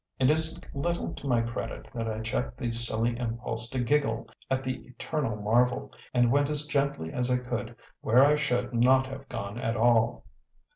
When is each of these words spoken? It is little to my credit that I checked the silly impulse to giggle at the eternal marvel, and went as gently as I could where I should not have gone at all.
It 0.17 0.31
is 0.31 0.59
little 0.73 1.13
to 1.13 1.27
my 1.27 1.41
credit 1.41 1.87
that 1.93 2.07
I 2.07 2.21
checked 2.21 2.57
the 2.57 2.71
silly 2.71 3.15
impulse 3.19 3.69
to 3.69 3.79
giggle 3.83 4.27
at 4.49 4.63
the 4.63 4.83
eternal 4.87 5.35
marvel, 5.35 5.91
and 6.11 6.31
went 6.31 6.49
as 6.49 6.65
gently 6.65 7.13
as 7.13 7.29
I 7.29 7.37
could 7.37 7.75
where 7.99 8.25
I 8.25 8.35
should 8.35 8.73
not 8.73 9.05
have 9.05 9.29
gone 9.29 9.59
at 9.59 9.77
all. 9.77 10.25